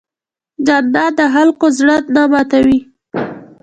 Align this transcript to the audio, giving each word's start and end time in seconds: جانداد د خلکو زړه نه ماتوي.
جانداد 0.65 1.11
د 1.19 1.21
خلکو 1.35 1.65
زړه 1.77 1.95
نه 2.15 2.23
ماتوي. 2.31 2.79